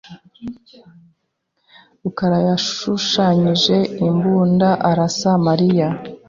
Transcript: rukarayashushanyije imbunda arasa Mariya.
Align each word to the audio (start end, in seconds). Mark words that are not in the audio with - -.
rukarayashushanyije 2.01 3.75
imbunda 4.07 4.69
arasa 4.89 5.31
Mariya. 5.47 5.87